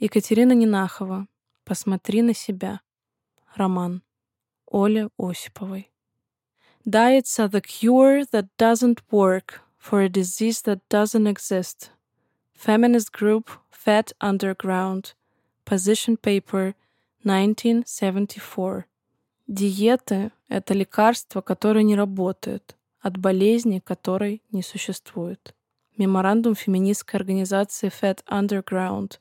[0.00, 1.28] Екатерина Нинахова.
[1.64, 2.80] Посмотри на себя.
[3.54, 4.02] Роман.
[4.66, 5.92] Оля Осиповой.
[6.84, 11.90] Diets are the cure that doesn't work for a disease that doesn't exist.
[12.52, 15.14] Feminist group Fat Underground.
[15.64, 16.74] Position paper
[17.22, 18.86] 1974.
[19.46, 25.54] Диеты— это лекарство, которое не работает, от болезни, которой не существует.
[25.96, 29.20] Меморандум феминистской организации Fat Underground,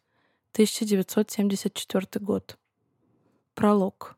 [0.54, 2.60] 1974 год.
[3.56, 4.16] Пролог.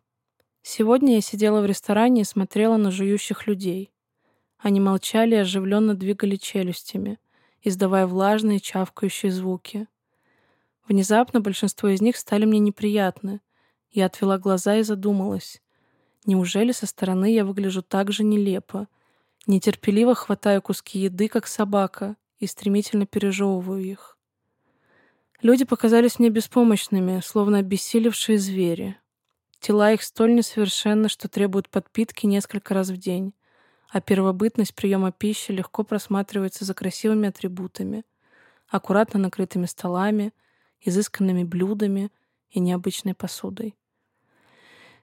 [0.63, 3.93] Сегодня я сидела в ресторане и смотрела на жующих людей.
[4.57, 7.19] Они молчали и оживленно двигали челюстями,
[7.63, 9.87] издавая влажные чавкающие звуки.
[10.85, 13.39] Внезапно большинство из них стали мне неприятны.
[13.89, 15.61] Я отвела глаза и задумалась.
[16.25, 18.89] Неужели со стороны я выгляжу так же нелепо?
[19.47, 24.14] Нетерпеливо хватаю куски еды, как собака, и стремительно пережевываю их.
[25.45, 28.97] Люди показались мне беспомощными, словно обессилевшие звери.
[29.59, 33.31] Тела их столь несовершенны, что требуют подпитки несколько раз в день,
[33.89, 38.05] а первобытность приема пищи легко просматривается за красивыми атрибутами,
[38.69, 40.33] аккуратно накрытыми столами,
[40.81, 42.11] изысканными блюдами
[42.49, 43.75] и необычной посудой.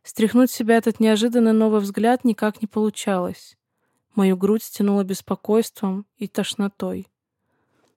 [0.03, 3.57] Стряхнуть себя этот неожиданный новый взгляд никак не получалось.
[4.17, 7.07] Мою грудь стянуло беспокойством и тошнотой.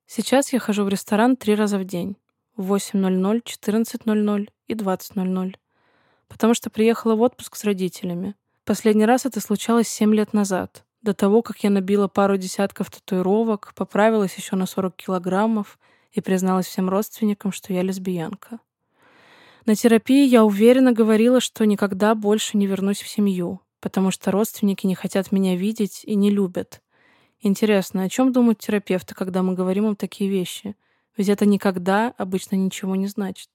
[0.06, 2.18] Сейчас я хожу в ресторан три раза в день.
[2.56, 5.56] В 8.00, 14.00 и 20.00
[6.28, 8.36] потому что приехала в отпуск с родителями.
[8.64, 13.74] Последний раз это случалось семь лет назад, до того, как я набила пару десятков татуировок,
[13.76, 15.78] поправилась еще на 40 килограммов
[16.12, 18.60] и призналась всем родственникам, что я лесбиянка.
[19.66, 24.88] На терапии я уверенно говорила, что никогда больше не вернусь в семью, потому что родственники
[24.88, 26.82] не хотят меня видеть и не любят.
[27.40, 30.76] Интересно, о чем думают терапевты, когда мы говорим им такие вещи?
[31.18, 33.50] Ведь это никогда обычно ничего не значит.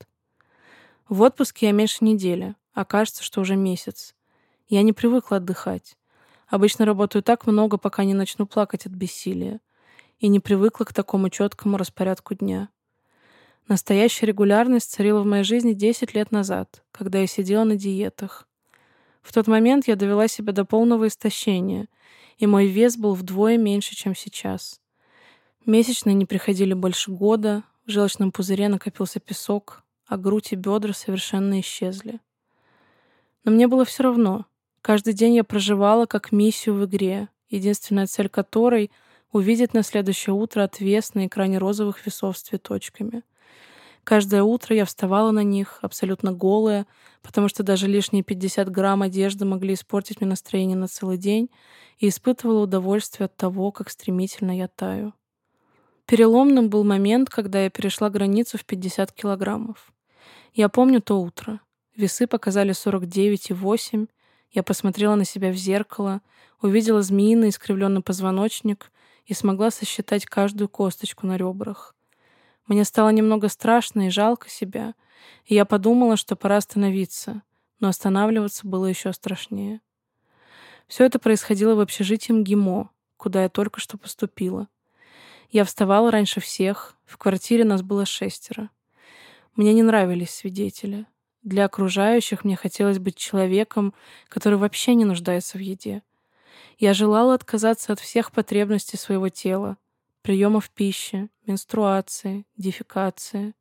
[1.09, 4.15] В отпуске я меньше недели, а кажется, что уже месяц.
[4.69, 5.97] Я не привыкла отдыхать.
[6.47, 9.61] Обычно работаю так много, пока не начну плакать от бессилия.
[10.19, 12.69] И не привыкла к такому четкому распорядку дня.
[13.69, 18.47] Настоящая регулярность царила в моей жизни 10 лет назад, когда я сидела на диетах.
[19.23, 21.87] В тот момент я довела себя до полного истощения,
[22.39, 24.81] и мой вес был вдвое меньше, чем сейчас.
[25.67, 31.61] Месячные не приходили больше года, в желчном пузыре накопился песок, а грудь и бедра совершенно
[31.61, 32.21] исчезли.
[33.45, 34.47] Но мне было все равно.
[34.83, 38.91] Каждый день я проживала как миссию в игре, единственная цель которой—
[39.33, 43.23] увидеть на следующее утро отвес на экране розовых весов с цветочками.
[44.03, 46.87] Каждое утро я вставала на них, абсолютно голая,
[47.23, 51.51] потому что даже лишние 50 грамм одежды могли испортить мне настроение на целый день,
[51.99, 55.13] и испытывала удовольствие от того, как стремительно я таю.
[56.11, 59.93] Переломным был момент, когда я перешла границу в 50 килограммов.
[60.53, 61.61] Я помню то утро.
[61.95, 64.09] Весы показали 49,8.
[64.51, 66.21] Я посмотрела на себя в зеркало,
[66.61, 68.91] увидела змеиный искривленный позвоночник
[69.25, 71.95] и смогла сосчитать каждую косточку на ребрах.
[72.67, 74.95] Мне стало немного страшно и жалко себя,
[75.45, 77.43] и я подумала, что пора остановиться,
[77.79, 79.81] но останавливаться было еще страшнее.
[80.89, 84.67] Все это происходило в общежитии МГИМО, куда я только что поступила.
[85.51, 88.71] Я вставала раньше всех, в квартире нас было шестеро.
[89.57, 91.07] Мне не нравились свидетели.
[91.43, 93.93] Для окружающих мне хотелось быть человеком,
[94.29, 96.03] который вообще не нуждается в еде.
[96.79, 99.77] Я желала отказаться от всех потребностей своего тела,
[100.23, 103.55] приемов пищи, менструации, дефекации.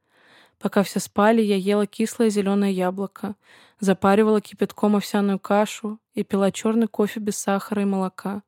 [0.59, 3.35] Пока все спали, я ела кислое зеленое яблоко,
[3.79, 8.44] запаривала кипятком овсяную кашу и пила черный кофе без сахара и молока.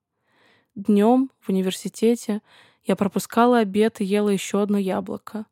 [0.76, 2.42] Днем в университете
[2.92, 5.46] я пропускала обед и ела еще одно яблоко.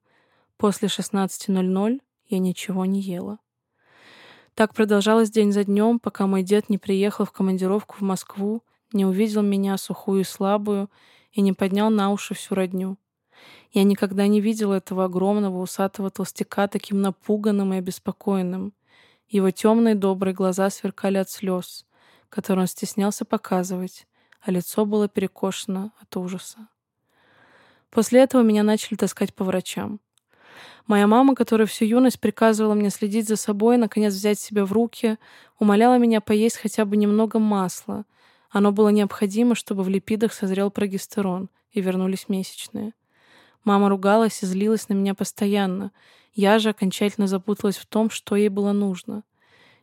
[0.57, 3.39] После 16.00 я ничего не ела.
[4.55, 8.61] Так продолжалось день за днем, пока мой дед не приехал в командировку в Москву,
[8.91, 10.89] не увидел меня сухую и слабую
[11.31, 12.97] и не поднял на уши всю родню.
[13.71, 18.73] Я никогда не видела этого огромного усатого толстяка таким напуганным и обеспокоенным.
[19.29, 21.85] Его темные добрые глаза сверкали от слез,
[22.27, 24.07] которые он стеснялся показывать,
[24.41, 26.67] а лицо было перекошено от ужаса.
[27.89, 29.99] После этого меня начали таскать по врачам.
[30.87, 35.17] Моя мама, которая всю юность приказывала мне следить за собой, наконец взять себя в руки,
[35.59, 38.05] умоляла меня поесть хотя бы немного масла.
[38.49, 42.93] Оно было необходимо, чтобы в липидах созрел прогестерон и вернулись месячные.
[43.63, 45.91] Мама ругалась и злилась на меня постоянно.
[46.33, 49.23] Я же окончательно запуталась в том, что ей было нужно.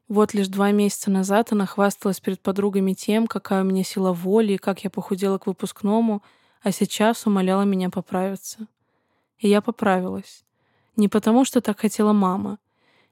[0.09, 4.55] Вот лишь два месяца назад она хвасталась перед подругами тем, какая у меня сила воли
[4.55, 6.23] и как я похудела к выпускному,
[6.67, 8.67] а сейчас умоляла меня поправиться.
[9.39, 10.45] И я поправилась.
[10.97, 12.59] Не потому, что так хотела мама.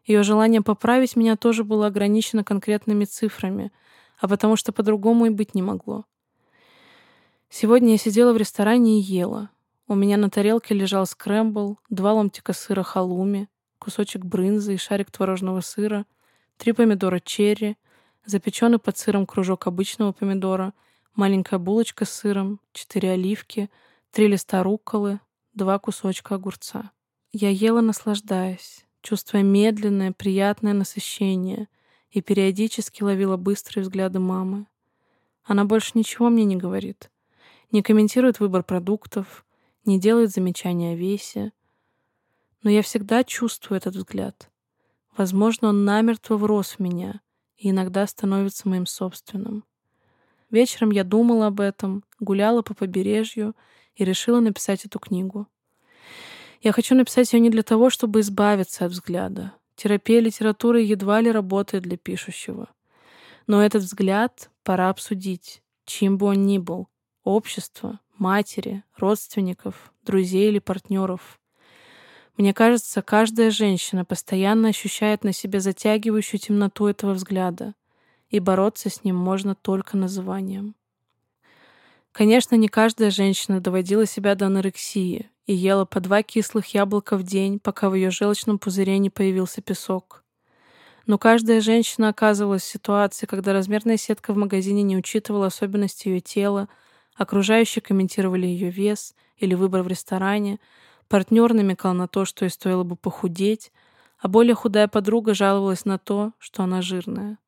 [0.05, 3.71] Ее желание поправить меня тоже было ограничено конкретными цифрами,
[4.19, 6.05] а потому что по-другому и быть не могло.
[7.49, 9.51] Сегодня я сидела в ресторане и ела.
[9.87, 13.49] У меня на тарелке лежал скрэмбл, два ломтика сыра халуми,
[13.79, 16.07] кусочек брынзы и шарик творожного сыра,
[16.57, 17.77] три помидора черри,
[18.25, 20.73] запеченный под сыром кружок обычного помидора,
[21.14, 23.70] маленькая булочка с сыром, четыре оливки,
[24.11, 25.20] три листа рукколы,
[25.52, 26.90] два кусочка огурца.
[27.32, 31.69] Я ела, наслаждаясь, чувствуя медленное, приятное насыщение,
[32.11, 34.66] и периодически ловила быстрые взгляды мамы.
[35.43, 37.11] Она больше ничего мне не говорит,
[37.72, 39.44] не комментирует выбор продуктов,
[39.84, 41.52] не делает замечания о весе.
[42.62, 44.49] Но я всегда чувствую этот взгляд.
[45.16, 47.20] Возможно, он намертво врос в меня
[47.56, 49.64] и иногда становится моим собственным.
[50.50, 53.55] Вечером я думала об этом, гуляла по побережью
[53.96, 55.46] и решила написать эту книгу.
[56.61, 59.52] Я хочу написать ее не для того, чтобы избавиться от взгляда.
[59.76, 62.69] Терапия литературы едва ли работает для пишущего.
[63.46, 66.88] Но этот взгляд пора обсудить, чьим бы он ни был.
[67.25, 71.40] Общество, матери, родственников, друзей или партнеров.
[72.37, 77.75] Мне кажется, каждая женщина постоянно ощущает на себе затягивающую темноту этого взгляда,
[78.35, 80.75] и бороться с ним можно только называнием.
[82.11, 87.23] Конечно, не каждая женщина доводила себя до анорексии и ела по два кислых яблока в
[87.23, 90.25] день, пока в ее желчном пузыре не появился песок.
[91.07, 96.21] Но каждая женщина оказывалась в ситуации, когда размерная сетка в магазине не учитывала особенности ее
[96.21, 96.69] тела,
[97.15, 100.59] окружающие комментировали ее вес или выбор в ресторане,
[101.09, 103.71] партнер намекал на то, что ей стоило бы похудеть,
[104.19, 107.39] а более худая подруга жаловалась на то, что она жирная.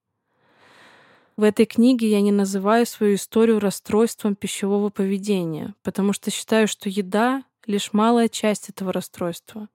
[1.37, 6.89] В этой книге я не называю свою историю расстройством пищевого поведения, потому что считаю, что
[6.89, 9.69] еда— лишь малая часть этого расстройства.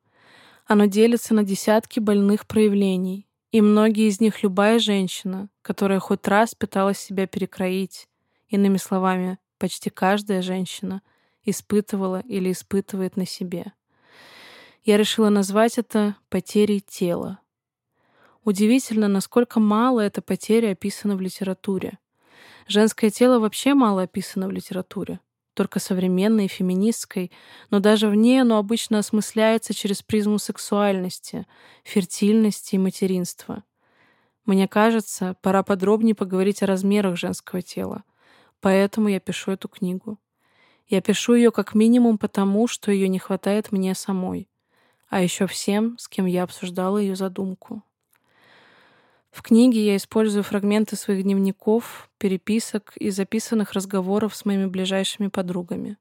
[0.66, 6.56] Оно делится на десятки больных проявлений, и многие из них любая женщина, которая хоть раз
[6.56, 8.08] пыталась себя перекроить,
[8.50, 11.04] иными словами, почти каждая женщина,
[11.46, 13.74] испытывала или испытывает на себе.
[14.84, 17.41] Я решила назвать это потерей тела,
[18.44, 22.00] Удивительно, насколько мало эта потеря описана в литературе.
[22.68, 25.20] Женское тело вообще мало описано в литературе,
[25.54, 27.32] только современной, феминистской,
[27.70, 31.46] но даже в ней оно обычно осмысляется через призму сексуальности,
[31.84, 33.64] фертильности и материнства.
[34.46, 38.04] Мне кажется, пора подробнее поговорить о размерах женского тела.
[38.60, 40.18] Поэтому я пишу эту книгу.
[40.88, 44.50] Я пишу ее как минимум потому, что ее не хватает мне самой,
[45.10, 47.84] а еще всем, с кем я обсуждала ее задумку.
[49.42, 55.98] В книге я использую фрагменты своих дневников, переписок и записанных разговоров с моими ближайшими подругами.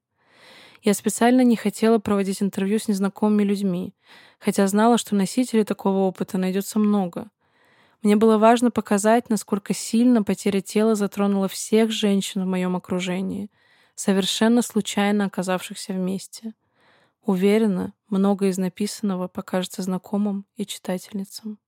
[0.83, 3.95] Я специально не хотела проводить интервью с незнакомыми людьми,
[4.39, 7.31] хотя знала, что носителей такого опыта найдется много.
[8.03, 13.49] Мне было важно показать, насколько сильно потеря тела затронула всех женщин в моем окружении,
[13.95, 16.53] совершенно случайно оказавшихся вместе.
[17.23, 21.59] Уверена, многое из написанного покажется знакомым и читательницам.